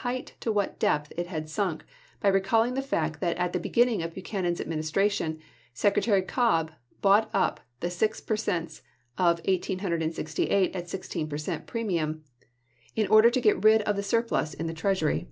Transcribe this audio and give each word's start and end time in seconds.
height 0.00 0.34
to 0.40 0.52
what 0.52 0.78
depth 0.78 1.10
it 1.16 1.26
had 1.26 1.48
sunk 1.48 1.82
by 2.20 2.28
recalling 2.28 2.74
the 2.74 2.82
fact 2.82 3.18
that 3.18 3.34
at 3.38 3.54
the 3.54 3.58
beginning 3.58 4.02
of 4.02 4.12
Buchanan's 4.12 4.60
Adminis 4.60 4.92
tration, 4.92 5.40
Secretary 5.72 6.20
Cobb 6.20 6.70
bought 7.00 7.30
up 7.32 7.60
the 7.80 7.88
six 7.88 8.20
per 8.20 8.36
cents 8.36 8.82
of 9.16 9.38
1868 9.46 10.76
at 10.76 10.90
sixteen 10.90 11.26
per 11.30 11.38
cent, 11.38 11.66
premium, 11.66 12.22
in 12.94 13.06
order 13.06 13.30
to 13.30 13.40
get 13.40 13.64
rid 13.64 13.80
of 13.84 13.96
the 13.96 14.02
surplus 14.02 14.52
in 14.52 14.66
the 14.66 14.74
treasury. 14.74 15.28